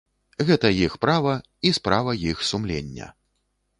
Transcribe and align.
Гэта 0.47 0.69
іх 0.85 0.95
права 1.05 1.35
і 1.71 1.75
справа 1.81 2.17
іх 2.33 2.43
сумлення. 2.51 3.07